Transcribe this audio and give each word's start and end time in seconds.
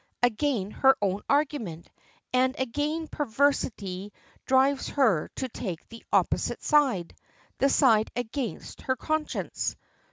Again 0.23 0.71
her 0.71 0.97
own 0.99 1.21
argument, 1.29 1.87
and 2.33 2.55
again 2.57 3.07
perversity 3.07 4.11
drives 4.47 4.87
her 4.89 5.29
to 5.35 5.47
take 5.47 5.87
the 5.89 6.03
opposite 6.11 6.63
side 6.63 7.15
the 7.59 7.69
side 7.69 8.09
against 8.15 8.81
her 8.81 8.95
conscience. 8.95 9.75